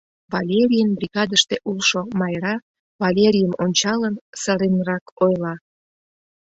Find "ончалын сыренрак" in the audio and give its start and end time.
3.63-5.05